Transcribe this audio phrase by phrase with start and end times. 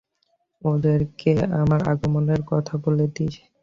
[0.61, 1.31] ওদেরকে
[1.61, 3.35] আমার আগমনের কথা বলে দিস!